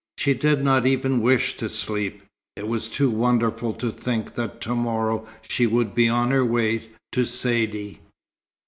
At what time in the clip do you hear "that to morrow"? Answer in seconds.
4.33-5.27